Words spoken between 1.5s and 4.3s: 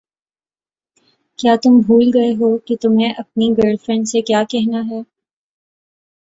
تم بھول گئے ہو کہ تمہیں اپنی گرل فرینڈ سے